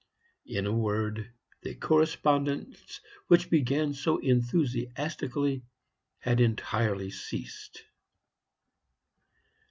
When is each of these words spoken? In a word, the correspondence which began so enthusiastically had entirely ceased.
In 0.47 0.65
a 0.65 0.73
word, 0.75 1.29
the 1.61 1.75
correspondence 1.75 3.01
which 3.27 3.51
began 3.51 3.93
so 3.93 4.17
enthusiastically 4.17 5.61
had 6.17 6.41
entirely 6.41 7.11
ceased. 7.11 7.83